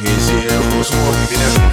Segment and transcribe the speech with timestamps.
[0.00, 1.63] Если я его смотрю, меня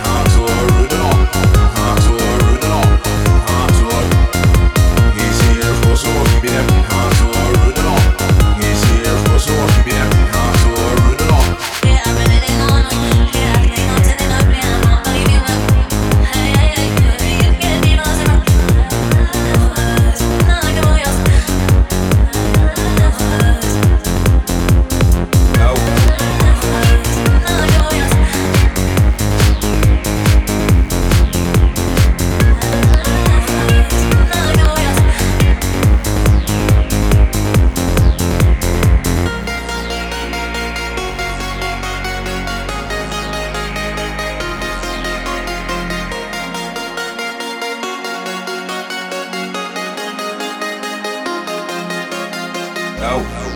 [53.02, 53.51] Tchau.